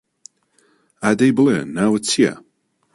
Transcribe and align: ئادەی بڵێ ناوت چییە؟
ئادەی 1.01 1.31
بڵێ 1.37 1.57
ناوت 1.75 2.03
چییە؟ 2.09 2.33